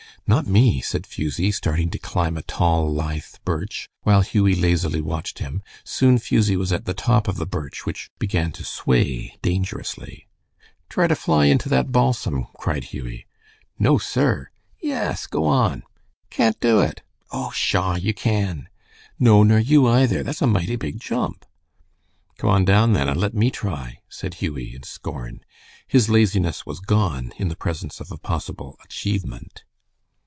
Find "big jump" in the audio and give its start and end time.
20.77-21.45